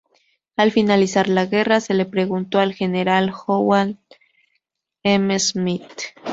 [0.57, 3.99] Al finalizar la guerra se le preguntó al General Holland
[5.03, 5.39] M.
[5.39, 5.91] Smith.